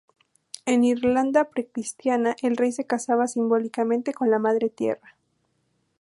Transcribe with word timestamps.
En 0.65 0.81
la 0.81 0.87
Irlanda 0.87 1.51
precristiana, 1.51 2.35
el 2.41 2.57
rey 2.57 2.71
se 2.71 2.87
casaba 2.87 3.27
simbólicamente 3.27 4.15
con 4.15 4.31
la 4.31 4.39
Madre 4.39 4.69
Tierra. 4.71 5.15